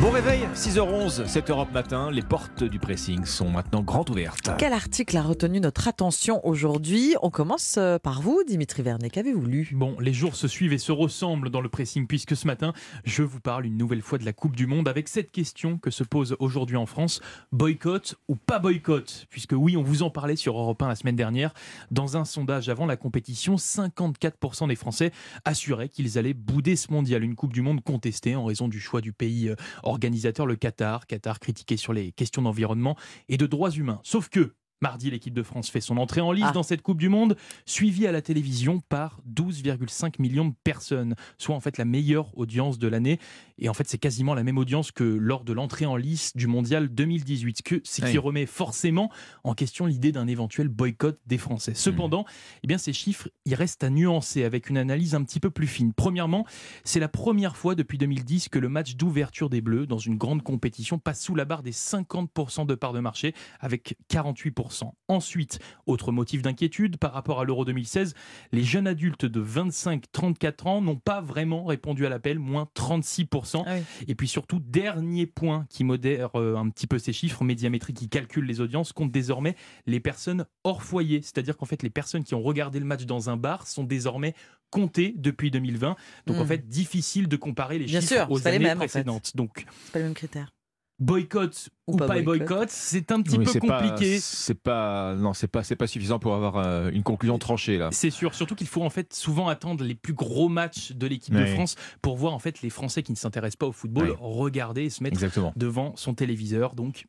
Bon 0.00 0.10
réveil, 0.10 0.48
6h11, 0.54 1.26
7 1.26 1.50
Europe 1.50 1.72
matin, 1.72 2.10
les 2.10 2.22
portes 2.22 2.64
du 2.64 2.78
pressing 2.78 3.26
sont 3.26 3.50
maintenant 3.50 3.82
grandes 3.82 4.08
ouvertes. 4.08 4.50
Quel 4.56 4.72
article 4.72 5.14
a 5.18 5.22
retenu 5.22 5.60
notre 5.60 5.88
attention 5.88 6.40
aujourd'hui? 6.46 7.16
On 7.20 7.28
commence 7.28 7.76
euh, 7.76 7.98
par 7.98 8.22
vous, 8.22 8.42
Dimitri 8.46 8.80
Vernet. 8.80 9.10
Qu'avez-vous 9.10 9.44
lu? 9.44 9.70
Bon, 9.74 9.96
les 10.00 10.14
jours 10.14 10.36
se 10.36 10.48
suivent 10.48 10.72
et 10.72 10.78
se 10.78 10.90
ressemblent 10.90 11.50
dans 11.50 11.60
le 11.60 11.68
pressing, 11.68 12.06
puisque 12.06 12.34
ce 12.34 12.46
matin, 12.46 12.72
je 13.04 13.22
vous 13.22 13.40
parle 13.40 13.66
une 13.66 13.76
nouvelle 13.76 14.00
fois 14.00 14.16
de 14.16 14.24
la 14.24 14.32
Coupe 14.32 14.56
du 14.56 14.66
Monde 14.66 14.88
avec 14.88 15.06
cette 15.06 15.30
question 15.32 15.76
que 15.76 15.90
se 15.90 16.02
pose 16.02 16.34
aujourd'hui 16.38 16.78
en 16.78 16.86
France 16.86 17.20
boycott 17.52 18.14
ou 18.28 18.36
pas 18.36 18.58
boycott? 18.58 19.26
Puisque 19.28 19.52
oui, 19.52 19.76
on 19.76 19.82
vous 19.82 20.02
en 20.02 20.08
parlait 20.08 20.36
sur 20.36 20.58
Europe 20.58 20.80
1 20.80 20.88
la 20.88 20.96
semaine 20.96 21.16
dernière. 21.16 21.52
Dans 21.90 22.16
un 22.16 22.24
sondage 22.24 22.70
avant 22.70 22.86
la 22.86 22.96
compétition, 22.96 23.56
54% 23.56 24.66
des 24.66 24.76
Français 24.76 25.12
assuraient 25.44 25.90
qu'ils 25.90 26.16
allaient 26.16 26.32
bouder 26.32 26.76
ce 26.76 26.90
mondial. 26.90 27.22
Une 27.22 27.34
Coupe 27.34 27.52
du 27.52 27.60
Monde 27.60 27.84
contestée 27.84 28.34
en 28.34 28.46
raison 28.46 28.66
du 28.66 28.80
choix 28.80 29.02
du 29.02 29.12
pays 29.12 29.50
euh, 29.50 29.56
organisateur, 29.90 30.46
le 30.46 30.56
Qatar. 30.56 31.06
Qatar 31.06 31.40
critiqué 31.40 31.76
sur 31.76 31.92
les 31.92 32.12
questions 32.12 32.42
d'environnement 32.42 32.96
et 33.28 33.36
de 33.36 33.46
droits 33.46 33.70
humains. 33.70 34.00
Sauf 34.02 34.28
que 34.28 34.54
Mardi, 34.82 35.10
l'équipe 35.10 35.34
de 35.34 35.42
France 35.42 35.68
fait 35.68 35.82
son 35.82 35.98
entrée 35.98 36.22
en 36.22 36.32
lice 36.32 36.44
Ah. 36.48 36.52
dans 36.52 36.62
cette 36.62 36.80
Coupe 36.80 36.98
du 36.98 37.10
Monde, 37.10 37.36
suivie 37.66 38.06
à 38.06 38.12
la 38.12 38.22
télévision 38.22 38.80
par 38.88 39.20
12,5 39.26 40.18
millions 40.18 40.46
de 40.46 40.54
personnes, 40.64 41.14
soit 41.36 41.54
en 41.54 41.60
fait 41.60 41.76
la 41.76 41.84
meilleure 41.84 42.36
audience 42.38 42.78
de 42.78 42.88
l'année. 42.88 43.18
Et 43.58 43.68
en 43.68 43.74
fait, 43.74 43.86
c'est 43.88 43.98
quasiment 43.98 44.32
la 44.32 44.42
même 44.42 44.56
audience 44.56 44.90
que 44.90 45.04
lors 45.04 45.44
de 45.44 45.52
l'entrée 45.52 45.84
en 45.84 45.96
lice 45.96 46.34
du 46.34 46.46
Mondial 46.46 46.88
2018, 46.88 47.58
ce 47.58 47.62
que- 47.62 47.82
qui 48.10 48.16
remet 48.16 48.46
forcément 48.46 49.10
en 49.44 49.52
question 49.52 49.84
l'idée 49.84 50.12
d'un 50.12 50.26
éventuel 50.26 50.68
boycott 50.68 51.18
des 51.26 51.36
Français. 51.36 51.74
Cependant, 51.74 52.24
eh 52.62 52.66
bien, 52.66 52.78
ces 52.78 52.94
chiffres, 52.94 53.28
ils 53.44 53.54
restent 53.54 53.84
à 53.84 53.90
nuancer 53.90 54.44
avec 54.44 54.70
une 54.70 54.78
analyse 54.78 55.14
un 55.14 55.22
petit 55.24 55.40
peu 55.40 55.50
plus 55.50 55.66
fine. 55.66 55.92
Premièrement, 55.92 56.46
c'est 56.84 57.00
la 57.00 57.08
première 57.08 57.54
fois 57.58 57.74
depuis 57.74 57.98
2010 57.98 58.48
que 58.48 58.58
le 58.58 58.70
match 58.70 58.96
d'ouverture 58.96 59.50
des 59.50 59.60
Bleus 59.60 59.86
dans 59.86 59.98
une 59.98 60.16
grande 60.16 60.42
compétition 60.42 60.98
passe 60.98 61.20
sous 61.20 61.34
la 61.34 61.44
barre 61.44 61.62
des 61.62 61.72
50% 61.72 62.64
de 62.64 62.74
part 62.74 62.94
de 62.94 63.00
marché 63.00 63.34
avec 63.60 63.98
48%. 64.08 64.69
Ensuite, 65.08 65.58
autre 65.86 66.12
motif 66.12 66.42
d'inquiétude 66.42 66.96
par 66.96 67.12
rapport 67.12 67.40
à 67.40 67.44
l'Euro 67.44 67.64
2016, 67.64 68.14
les 68.52 68.62
jeunes 68.64 68.86
adultes 68.86 69.24
de 69.26 69.40
25-34 69.42 70.66
ans 70.68 70.80
n'ont 70.80 70.96
pas 70.96 71.20
vraiment 71.20 71.64
répondu 71.64 72.06
à 72.06 72.08
l'appel, 72.08 72.38
moins 72.38 72.68
36%. 72.74 73.64
Ah 73.66 73.74
oui. 73.76 73.82
Et 74.08 74.14
puis 74.14 74.28
surtout, 74.28 74.60
dernier 74.60 75.26
point 75.26 75.66
qui 75.70 75.84
modère 75.84 76.30
euh, 76.38 76.56
un 76.56 76.68
petit 76.70 76.86
peu 76.86 76.98
ces 76.98 77.12
chiffres, 77.12 77.42
Médiamétrie 77.44 77.94
qui 77.94 78.08
calcule 78.08 78.44
les 78.44 78.60
audiences, 78.60 78.92
compte 78.92 79.10
désormais 79.10 79.56
les 79.86 80.00
personnes 80.00 80.46
hors 80.64 80.82
foyer. 80.82 81.22
C'est-à-dire 81.22 81.56
qu'en 81.56 81.66
fait, 81.66 81.82
les 81.82 81.90
personnes 81.90 82.24
qui 82.24 82.34
ont 82.34 82.42
regardé 82.42 82.78
le 82.78 82.84
match 82.86 83.04
dans 83.04 83.30
un 83.30 83.36
bar 83.36 83.66
sont 83.66 83.84
désormais 83.84 84.34
comptées 84.70 85.14
depuis 85.16 85.50
2020. 85.50 85.96
Donc 86.26 86.36
en 86.38 86.44
Mm. 86.44 86.46
fait, 86.46 86.68
difficile 86.68 87.26
de 87.28 87.36
comparer 87.36 87.78
les 87.78 87.86
Bien 87.86 88.00
chiffres 88.00 88.12
sûr, 88.14 88.30
aux 88.30 88.38
pas 88.38 88.50
les 88.50 88.56
années 88.56 88.64
mêmes, 88.66 88.78
en 88.78 88.80
fait. 88.82 88.86
précédentes. 88.88 89.34
Donc 89.36 89.66
C'est 89.86 89.92
pas 89.92 89.98
le 89.98 90.04
même 90.04 90.14
critère. 90.14 90.52
boycott 91.00 91.70
ou, 91.90 91.94
Ou 91.94 91.96
pas, 91.96 92.06
pas 92.06 92.14
boycott, 92.22 92.46
boycott. 92.48 92.68
c'est 92.70 93.12
un 93.12 93.20
petit 93.22 93.36
Oui, 93.38 93.44
peu 93.44 93.60
compliqué. 93.60 94.18
C'est 94.20 94.54
pas, 94.54 95.14
non, 95.14 95.32
c'est 95.34 95.46
pas, 95.48 95.62
c'est 95.62 95.76
pas 95.76 95.86
suffisant 95.86 96.18
pour 96.18 96.34
avoir 96.34 96.56
euh, 96.56 96.90
une 96.92 97.02
conclusion 97.02 97.38
tranchée 97.38 97.78
là. 97.78 97.88
C'est 97.92 98.10
sûr, 98.10 98.34
surtout 98.34 98.54
qu'il 98.54 98.66
faut 98.68 98.82
en 98.82 98.90
fait 98.90 99.12
souvent 99.14 99.48
attendre 99.48 99.84
les 99.84 99.94
plus 99.94 100.14
gros 100.14 100.48
matchs 100.48 100.92
de 100.92 101.06
l'équipe 101.06 101.34
de. 101.34 101.44
France 101.50 101.74
pour 102.02 102.16
voir 102.16 102.32
en 102.32 102.38
fait 102.38 102.62
les 102.62 102.70
Français 102.70 103.02
qui 103.02 103.10
ne 103.12 103.16
s'intéressent 103.16 103.56
pas 103.56 103.66
au 103.66 103.72
football 103.72 104.10
Oui. 104.10 104.16
regarder 104.20 104.84
et 104.84 104.90
se 104.90 105.02
mettre 105.02 105.14
Exactement. 105.14 105.52
devant 105.56 105.92
son 105.96 106.14
téléviseur. 106.14 106.74
Donc, 106.74 107.06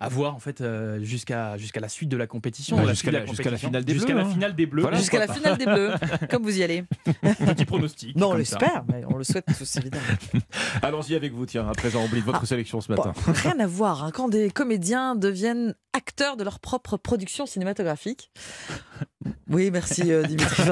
à 0.00 0.08
voir 0.08 0.34
en 0.34 0.38
fait 0.38 0.60
euh, 0.60 1.02
jusqu'à 1.02 1.56
jusqu'à 1.58 1.80
la 1.80 1.88
suite 1.88 2.08
de 2.08 2.16
la 2.16 2.26
compétition, 2.26 2.76
Bah, 2.76 2.88
jusqu'à 2.90 3.10
la- 3.10 3.26
jusqu'à 3.26 3.56
finale 3.56 3.84
des 3.84 3.94
Jusqu'à 3.94 4.12
Bleus, 4.12 4.22
la 4.22 4.28
hein. 4.28 4.32
finale 4.32 4.54
des 4.54 4.66
Bleus. 4.66 4.82
Voilà. 4.82 4.98
Jusqu'à 4.98 5.18
la 5.26 5.32
finale 5.32 5.58
des 5.58 5.64
Bleus, 5.66 5.90
comme 6.30 6.42
vous 6.44 6.56
y 6.58 6.62
allez. 6.62 6.84
Petit 7.44 7.64
pronostic. 7.64 8.16
Non, 8.16 8.30
on 8.30 8.34
l'espère, 8.34 8.84
mais 8.88 9.02
on 9.08 9.16
le 9.16 9.24
souhaite 9.24 9.46
tous, 9.58 9.76
évidemment. 9.76 10.02
Allons-y 10.82 11.14
avec 11.14 11.32
vous, 11.32 11.46
tiens. 11.46 11.66
À 11.68 11.72
présent, 11.72 12.00
on 12.02 12.04
oublie 12.06 12.20
Ah. 12.22 12.26
votre 12.30 12.46
sélection 12.46 12.80
ce 12.80 12.90
matin. 12.92 13.12
Bon, 13.26 13.32
rien 13.32 13.58
à 13.58 13.66
voir. 13.66 14.04
hein. 14.04 14.10
Quand 14.12 14.28
des 14.28 14.50
comédiens 14.50 15.14
deviennent 15.14 15.74
acteurs 15.92 16.36
de 16.36 16.44
leur 16.44 16.60
propre 16.60 16.96
production 16.96 17.46
cinématographique. 17.46 18.30
Oui, 19.52 19.70
merci 19.70 20.10
euh, 20.10 20.22
Dimitri. 20.26 20.62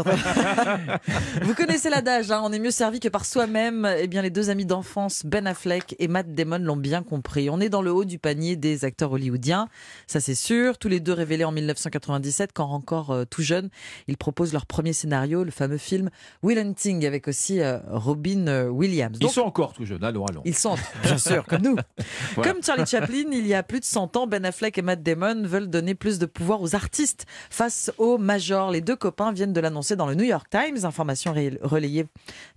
Vous 1.42 1.54
connaissez 1.54 1.90
l'adage, 1.90 2.30
hein, 2.30 2.40
on 2.42 2.52
est 2.52 2.58
mieux 2.58 2.70
servi 2.70 2.98
que 2.98 3.08
par 3.08 3.26
soi-même. 3.26 3.86
Eh 3.98 4.06
bien, 4.06 4.22
les 4.22 4.30
deux 4.30 4.48
amis 4.48 4.64
d'enfance, 4.64 5.22
Ben 5.26 5.46
Affleck 5.46 5.94
et 5.98 6.08
Matt 6.08 6.34
Damon, 6.34 6.58
l'ont 6.58 6.78
bien 6.78 7.02
compris. 7.02 7.50
On 7.50 7.60
est 7.60 7.68
dans 7.68 7.82
le 7.82 7.92
haut 7.92 8.06
du 8.06 8.18
panier 8.18 8.56
des 8.56 8.86
acteurs 8.86 9.12
hollywoodiens, 9.12 9.68
ça 10.06 10.20
c'est 10.20 10.34
sûr. 10.34 10.78
Tous 10.78 10.88
les 10.88 11.00
deux 11.00 11.12
révélés 11.12 11.44
en 11.44 11.52
1997, 11.52 12.52
quand 12.54 12.70
encore 12.70 13.10
euh, 13.10 13.24
tout 13.28 13.42
jeunes, 13.42 13.68
ils 14.08 14.16
proposent 14.16 14.54
leur 14.54 14.64
premier 14.64 14.94
scénario, 14.94 15.44
le 15.44 15.50
fameux 15.50 15.76
film 15.76 16.08
Will 16.42 16.58
Hunting, 16.58 17.04
avec 17.04 17.28
aussi 17.28 17.60
euh, 17.60 17.78
Robin 17.90 18.68
Williams. 18.68 19.18
Ils 19.20 19.28
sont 19.28 19.42
encore 19.42 19.74
tout 19.74 19.84
jeunes. 19.84 20.04
Allons, 20.04 20.24
allons. 20.24 20.42
Ils 20.46 20.56
sont, 20.56 20.76
bien 21.02 21.18
sûr, 21.18 21.44
comme 21.44 21.62
nous. 21.62 21.76
Voilà. 22.34 22.52
Comme 22.52 22.62
Charlie 22.62 22.86
Chaplin, 22.86 23.24
il 23.32 23.46
y 23.46 23.54
a 23.54 23.62
plus 23.62 23.80
de 23.80 23.84
100 23.84 24.16
ans, 24.16 24.26
Ben 24.26 24.44
Affleck 24.44 24.78
et 24.78 24.82
Matt 24.82 25.02
Damon 25.02 25.42
veulent 25.42 25.68
donner 25.68 25.94
plus 25.94 26.18
de 26.18 26.26
pouvoir 26.26 26.62
aux 26.62 26.74
artistes 26.74 27.26
face 27.50 27.90
aux 27.98 28.18
majors. 28.18 28.69
Les 28.70 28.80
deux 28.80 28.96
copains 28.96 29.32
viennent 29.32 29.52
de 29.52 29.60
l'annoncer 29.60 29.96
dans 29.96 30.06
le 30.06 30.14
New 30.14 30.24
York 30.24 30.46
Times, 30.50 30.84
information 30.84 31.34
relayée 31.62 32.06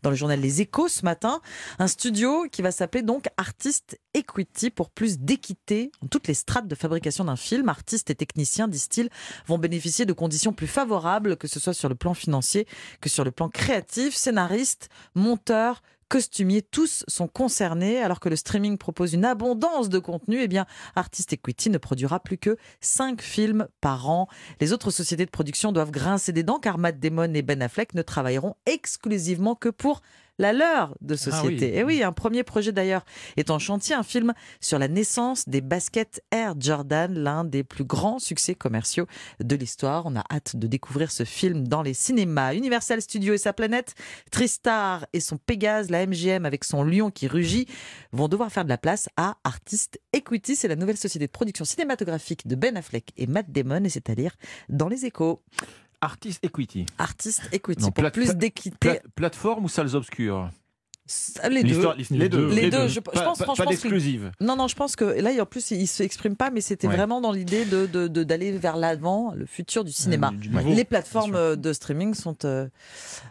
dans 0.01 0.09
le 0.09 0.16
journal 0.16 0.40
Les 0.40 0.62
Échos 0.62 0.88
ce 0.88 1.03
matin. 1.03 1.41
Un 1.79 1.88
studio 1.88 2.46
qui 2.51 2.62
va 2.62 2.72
s'appeler 2.72 3.03
donc 3.03 3.25
Artist 3.38 4.00
Equity 4.13 4.69
pour 4.69 4.90
plus 4.90 5.19
d'équité 5.19 5.91
dans 6.01 6.07
toutes 6.07 6.28
les 6.28 6.34
strates 6.34 6.68
de 6.68 6.75
fabrication 6.75 7.25
d'un 7.25 7.35
film. 7.35 7.69
Artistes 7.69 8.09
et 8.09 8.16
techniciens, 8.16 8.68
disent-ils, 8.68 9.09
vont 9.47 9.57
bénéficier 9.57 10.06
de 10.06 10.13
conditions 10.13 10.53
plus 10.53 10.68
favorables, 10.68 11.38
que 11.38 11.47
ce 11.47 11.59
soit 11.59 11.74
sur 11.74 11.90
le 11.90 11.96
plan 11.96 12.13
financier 12.13 12.68
que 13.01 13.09
sur 13.09 13.24
le 13.24 13.31
plan 13.31 13.50
créatif. 13.50 14.16
Scénaristes, 14.16 14.90
monteurs, 15.16 15.81
costumiers, 16.13 16.62
tous 16.62 17.03
sont 17.07 17.28
concernés. 17.28 17.97
Alors 17.97 18.19
que 18.19 18.29
le 18.29 18.35
streaming 18.35 18.78
propose 18.78 19.13
une 19.13 19.25
abondance 19.25 19.90
de 19.90 19.97
contenu, 19.97 20.41
eh 20.44 20.47
bien, 20.47 20.68
Artist 20.96 21.34
Equity 21.34 21.72
ne 21.72 21.79
produira 21.79 22.19
plus 22.19 22.38
que 22.38 22.56
5 22.81 23.19
films 23.19 23.68
par 23.81 24.07
an. 24.12 24.28
Les 24.62 24.74
autres 24.74 24.91
sociétés 24.91 25.25
de 25.25 25.31
production 25.31 25.72
doivent 25.72 25.90
grincer 25.90 26.31
des 26.31 26.44
dents 26.44 26.59
car 26.59 26.78
Matt 26.78 27.00
Damon 27.00 27.34
et 27.34 27.41
Ben 27.41 27.63
Affleck 27.63 27.96
ne 27.96 28.03
travailleront 28.03 28.56
exclusivement 28.68 29.56
que 29.56 29.69
pour 29.69 30.03
la 30.40 30.54
leur 30.54 30.96
de 31.02 31.16
société. 31.16 31.72
oui. 31.72 31.78
Et 31.78 31.84
oui, 31.84 32.04
un 32.04 32.12
premier 32.12 32.44
projet 32.44 32.72
d'ailleurs 32.72 33.06
est 33.38 33.50
en 33.50 33.60
chantier, 33.60 33.96
un 33.96 34.04
film 34.04 34.34
sur 34.60 34.80
la 34.80 34.88
naissance 34.88 35.48
des 35.48 35.62
baskets 35.62 36.22
Air 36.32 36.56
Jordan, 36.60 37.14
l'un 37.14 37.44
des 37.44 37.64
plus 37.64 37.84
grands 37.84 38.20
succès 38.20 38.56
commerciaux 38.56 39.06
de 39.40 39.56
l'histoire. 39.56 40.06
On 40.06 40.16
a 40.16 40.24
hâte 40.32 40.56
de 40.56 40.68
découvrir 40.68 41.12
ce 41.12 41.24
film 41.24 41.68
dans 41.68 41.82
les 41.82 41.94
cinémas. 41.94 42.54
Universal 42.54 43.02
Studios 43.02 43.34
et 43.34 43.38
sa 43.38 43.54
planète, 43.54 43.96
Tristar 44.32 45.06
et 45.14 45.20
son 45.20 45.38
Pégase, 45.38 45.90
la 45.90 46.06
MGM 46.06 46.46
avec 46.46 46.64
son 46.64 46.84
lion 46.84 47.12
qui 47.12 47.28
rugit, 47.28 47.68
vont 48.12 48.28
devoir 48.28 48.52
faire 48.52 48.64
de 48.64 48.70
la 48.70 48.78
place 48.78 49.10
à 49.18 49.38
Artist 49.44 50.00
Equity. 50.14 50.56
C'est 50.56 50.68
la 50.68 50.76
nouvelle 50.76 50.98
société 50.98 51.28
de 51.28 51.32
production 51.32 51.66
cinématographique 51.66 52.48
de 52.48 52.56
Ben 52.56 52.76
Affleck 52.78 53.12
et 53.18 53.28
Matt 53.28 53.52
Damon 53.52 53.84
et 53.84 53.90
c'est 53.90 54.10
à 54.10 54.16
lire 54.16 54.36
dans 54.70 54.88
les 54.88 55.06
échos. 55.06 55.42
Artist 56.03 56.44
Equity. 56.44 56.86
Artist 56.97 57.41
Equity 57.53 57.81
Non, 57.81 57.91
pour 57.91 58.02
plate- 58.03 58.14
plus 58.14 58.36
d'équité. 58.36 58.78
Pla- 58.78 59.00
plateforme 59.16 59.66
ou 59.66 59.69
salles 59.69 59.96
obscures? 59.96 60.50
Les 61.50 61.64
deux. 61.64 61.84
Les 62.09 62.30
deux. 62.30 62.47
Les 62.50 62.69
deux, 62.69 62.88
je- 62.88 62.94
je 62.94 63.00
Pas- 63.02 63.12
pense 63.12 63.38
pas- 63.38 63.44
franchement 63.46 63.66
Pas 63.66 63.69
d'exclusive. 63.72 64.31
Non, 64.40 64.56
non, 64.56 64.68
je 64.69 64.75
pense 64.75 64.96
que 64.96 65.03
là, 65.03 65.31
en 65.41 65.46
plus, 65.46 65.72
il 65.72 65.81
ne 65.81 65.86
s'exprime 65.86 66.36
pas, 66.38 66.50
mais 66.50 66.62
c'était 66.62 66.88
Ouais. 66.88 66.96
vraiment 66.96 67.19
dans 67.19 67.31
l'idée 67.34 67.66
de, 67.66 67.86
de- 67.86 68.08
de- 68.08 68.24
d'aller 68.24 68.52
vers 68.53 68.78
l'avant, 68.78 69.34
le 69.36 69.46
futur 69.46 69.84
du 69.84 69.92
cinéma. 69.92 70.31
Du 70.31 70.50
nouveau, 70.50 70.74
Les 70.74 70.86
plateformes 70.86 71.36
euh, 71.36 71.56
de 71.58 71.74
streaming 71.74 72.13
sont 72.13 72.38
euh, 72.46 72.68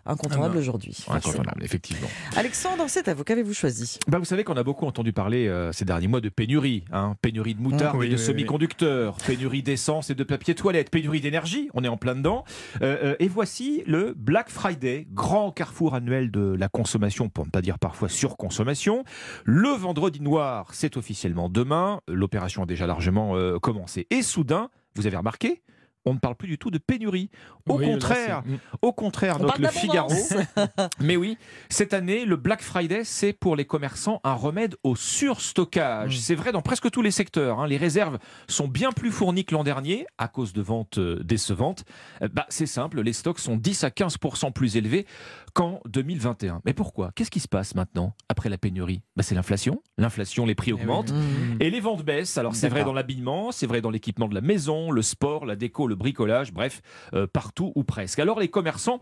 incontournables 0.05 0.55
Ah 0.57 0.61
aujourd'hui. 0.61 0.97
Incontournable, 1.09 1.65
effectivement. 1.65 2.09
Alexandre, 2.37 2.85
c'est 2.89 3.09
à 3.09 3.15
vous. 3.15 3.25
Qu'avez-vous 3.25 3.55
choisi? 3.55 3.99
Bah, 4.07 4.19
vous 4.19 4.25
savez 4.27 4.45
qu'on 4.45 4.57
a 4.57 4.63
beaucoup 4.63 4.85
entendu 4.87 5.13
parler 5.15 5.49
euh, 5.49 5.73
ces 5.73 5.85
derniers 5.87 6.09
mois 6.09 6.21
de 6.21 6.29
pénurie. 6.29 6.85
Hein 6.93 7.17
pénurie 7.23 7.55
de 7.55 7.63
moutarde 7.63 7.97
Oui, 7.97 8.07
et 8.07 8.09
de 8.11 8.15
oui, 8.17 8.21
oui. 8.21 8.27
semi-conducteurs, 8.27 9.17
pénurie 9.27 9.63
d'essence 9.63 10.11
et 10.11 10.15
de 10.15 10.25
papier 10.25 10.55
toilette, 10.55 10.91
pénurie 10.91 11.21
d'énergie, 11.23 11.71
on 11.75 11.85
est 11.85 11.89
en 11.89 11.97
plein 11.97 12.15
dedans. 12.15 12.45
Euh, 12.83 12.99
euh, 13.03 13.17
et 13.19 13.29
voici 13.29 13.83
le 13.87 14.13
Black 14.17 14.51
Friday, 14.51 15.07
grand 15.13 15.51
carrefour 15.53 15.95
annuel 15.95 16.31
de 16.31 16.55
la 16.59 16.69
consommation, 16.69 17.29
pour 17.31 17.47
ne 17.47 17.51
pas 17.51 17.62
dire 17.63 17.79
parfois 17.79 18.09
surconsommation. 18.09 19.05
Le 19.45 19.71
vendredi 19.71 20.21
noir, 20.21 20.69
c'est 20.73 20.97
officiellement 20.97 21.49
demain. 21.49 22.01
L'opération 22.09 22.63
a 22.63 22.67
déjà 22.67 22.87
largement 22.87 23.37
euh, 23.37 23.59
commencé. 23.59 24.07
Et 24.11 24.23
soudain, 24.23 24.69
vous 24.95 25.07
avez 25.07 25.17
remarqué 25.17 25.63
on 26.05 26.15
ne 26.15 26.19
parle 26.19 26.35
plus 26.37 26.49
du 26.49 26.59
tout 26.59 26.71
de 26.71 26.79
pénurie. 26.79 27.31
Au 27.69 27.79
Oui, 27.79 27.87
contraire, 27.87 28.43
c'est- 28.47 28.59
au 28.83 28.93
contraire, 28.93 29.37
On 29.39 29.43
note 29.43 29.49
parle 29.53 29.63
le 29.63 29.69
Figaro. 29.69 30.09
Mais 31.01 31.17
oui, 31.17 31.39
cette 31.69 31.95
année, 31.95 32.25
le 32.25 32.37
Black 32.37 32.63
Friday, 32.63 33.03
c'est 33.05 33.33
pour 33.33 33.57
les 33.57 33.65
commerçants 33.65 34.21
un 34.25 34.35
remède 34.35 34.77
au 34.83 34.97
surstockage. 34.97 36.17
Mm. 36.17 36.21
C'est 36.21 36.35
vrai 36.35 36.53
dans 36.53 36.63
presque 36.63 36.91
tous 36.91 37.03
les 37.03 37.11
secteurs. 37.11 37.61
hein. 37.61 37.67
Les 37.67 37.77
réserves 37.77 38.19
sont 38.49 38.69
bien 38.69 38.93
plus 38.93 39.11
fournies 39.11 39.45
que 39.45 39.55
l'an 39.55 39.65
dernier 39.65 40.07
à 40.19 40.29
cause 40.29 40.53
de 40.53 40.63
ventes 40.63 40.99
euh, 40.99 41.23
décevantes. 41.23 41.85
Euh, 42.23 42.29
Bah, 42.33 42.47
c'est 42.49 42.67
simple, 42.67 43.01
les 43.03 43.13
stocks 43.13 43.39
sont 43.39 43.57
10 43.57 43.85
à 43.85 43.91
15% 43.91 44.53
plus 44.53 44.77
élevés 44.77 45.07
qu'en 45.55 45.81
2021. 45.87 46.61
Mais 46.65 46.73
pourquoi? 46.73 47.13
Qu'est-ce 47.15 47.31
qui 47.31 47.41
se 47.41 47.49
passe 47.49 47.75
maintenant 47.75 48.15
après 48.29 48.49
la 48.49 48.59
pénurie? 48.59 49.03
Bah, 49.17 49.23
C'est 49.23 49.35
l'inflation. 49.35 49.83
L'inflation, 49.99 50.47
les 50.47 50.55
prix 50.55 50.71
Eh 50.71 50.75
oui. 50.75 50.81
augmentent. 50.81 51.13
Mmh. 51.13 51.57
Et 51.61 51.71
les 51.71 51.81
ventes 51.81 52.05
baissent. 52.05 52.39
Alors 52.39 52.55
c'est 52.55 52.69
vrai 52.69 52.85
dans 52.85 52.93
l'habillement, 52.93 53.53
c'est 53.53 53.67
vrai 53.67 53.81
dans 53.81 53.91
l'équipement 53.91 54.29
de 54.29 54.35
la 54.35 54.41
maison, 54.41 54.91
le 54.91 55.03
sport, 55.03 55.45
la 55.47 55.57
déco, 55.57 55.87
bricolage, 55.95 56.53
bref, 56.53 56.83
euh, 57.15 57.27
partout 57.27 57.73
ou 57.75 57.85
presque. 57.85 58.19
Alors 58.19 58.41
les 58.41 58.49
commerçants 58.49 59.01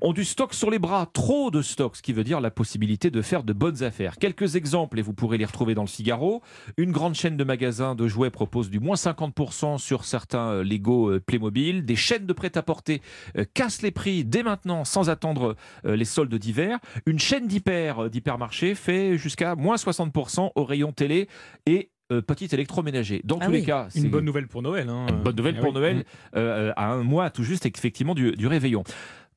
ont 0.00 0.12
du 0.12 0.24
stock 0.24 0.54
sur 0.54 0.70
les 0.70 0.78
bras, 0.78 1.06
trop 1.12 1.50
de 1.50 1.62
stock, 1.62 1.96
ce 1.96 2.02
qui 2.02 2.12
veut 2.12 2.24
dire 2.24 2.40
la 2.40 2.50
possibilité 2.50 3.10
de 3.10 3.22
faire 3.22 3.42
de 3.42 3.52
bonnes 3.52 3.82
affaires. 3.82 4.16
Quelques 4.18 4.56
exemples, 4.56 4.98
et 4.98 5.02
vous 5.02 5.12
pourrez 5.12 5.38
les 5.38 5.44
retrouver 5.44 5.74
dans 5.74 5.82
le 5.82 5.88
Figaro. 5.88 6.42
Une 6.76 6.92
grande 6.92 7.14
chaîne 7.14 7.36
de 7.36 7.44
magasins 7.44 7.94
de 7.94 8.06
jouets 8.06 8.30
propose 8.30 8.70
du 8.70 8.80
moins 8.80 8.96
50% 8.96 9.78
sur 9.78 10.04
certains 10.04 10.50
euh, 10.50 10.64
Lego 10.64 11.10
euh, 11.10 11.20
Playmobil. 11.20 11.84
Des 11.84 11.96
chaînes 11.96 12.26
de 12.26 12.32
prêt-à-porter 12.32 13.02
cassent 13.54 13.82
les 13.82 13.90
prix 13.90 14.24
dès 14.24 14.42
maintenant 14.42 14.84
sans 14.84 15.10
attendre 15.10 15.56
les 15.84 16.04
soldes 16.04 16.34
d'hiver. 16.34 16.78
Une 17.06 17.18
chaîne 17.18 17.46
d'hyper, 17.46 18.10
d'hypermarché 18.10 18.74
fait 18.74 19.16
jusqu'à 19.16 19.54
moins 19.54 19.76
60% 19.76 20.52
au 20.54 20.64
rayon 20.64 20.92
télé 20.92 21.28
et 21.66 21.90
euh, 22.12 22.22
petit 22.22 22.48
électroménager. 22.52 23.20
Dans 23.24 23.38
Ah 23.40 23.46
tous 23.46 23.50
oui. 23.52 23.58
les 23.58 23.64
cas, 23.64 23.86
c'est 23.90 24.00
Une 24.00 24.10
bonne 24.10 24.24
nouvelle 24.24 24.48
pour 24.48 24.62
Noël. 24.62 24.88
hein. 24.88 25.06
une 25.08 25.22
bonne 25.22 25.36
nouvelle 25.36 25.56
Eh 25.58 25.60
pour 25.60 25.68
oui. 25.70 25.74
Noël 25.74 26.04
euh, 26.36 26.72
à 26.76 26.90
un 26.92 27.02
mois 27.02 27.30
tout 27.30 27.42
juste 27.44 27.66
effectivement 27.66 28.14
du, 28.14 28.32
du 28.32 28.46
réveillon. 28.46 28.82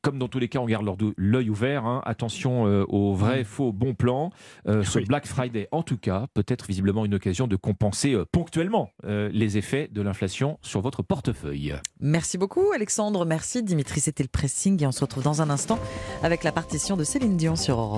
Comme 0.02 0.20
dans 0.20 0.28
tous 0.28 0.40
les 0.40 0.50
cas, 0.50 0.60
on 0.60 0.66
garde 0.66 0.86
l'œil 1.16 1.50
ouvert. 1.50 1.86
hein. 1.86 2.02
Attention 2.06 2.68
euh, 2.68 2.84
aux 2.90 3.14
vrais, 3.16 3.46
faux, 3.46 3.72
bons 3.72 3.94
plans. 3.94 4.31
Euh, 4.68 4.84
ce 4.84 5.00
Oui. 5.00 5.06
Black 5.06 5.25
Friday, 5.25 5.70
en 5.72 5.81
tout 5.81 5.96
cas, 5.96 6.25
peut 6.34 6.44
être 6.50 6.68
visiblement 6.68 7.06
une 7.06 7.14
occasion 7.14 7.48
de 7.48 7.56
compenser 7.56 8.12
euh, 8.14 8.25
ponctuellement 8.30 8.90
euh, 9.06 9.30
les 9.31 9.58
effets 9.58 9.88
de 9.90 10.02
l'inflation 10.02 10.60
sur 10.62 10.81
votre 10.81 11.04
portefeuille. 11.04 11.75
Merci 12.02 12.38
beaucoup 12.38 12.66
Alexandre, 12.75 13.25
merci 13.25 13.64
Dimitri, 13.64 14.02
c'était 14.02 14.24
le 14.24 14.30
pressing 14.30 14.84
et 14.84 14.88
on 14.88 14.92
se 14.92 15.00
retrouve 15.00 15.24
dans 15.24 15.42
un 15.42 15.50
instant 15.50 15.80
avec 16.22 16.44
la 16.44 16.52
partition 16.52 16.98
de 16.98 17.06
Céline 17.06 17.38
Dion 17.38 17.56
sur 17.56 17.80
Europe. 17.80 17.92